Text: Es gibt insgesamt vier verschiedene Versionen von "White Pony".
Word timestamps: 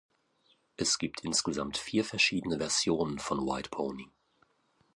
Es 0.77 0.97
gibt 0.97 1.23
insgesamt 1.23 1.77
vier 1.77 2.03
verschiedene 2.03 2.57
Versionen 2.57 3.19
von 3.19 3.37
"White 3.45 3.69
Pony". 3.69 4.09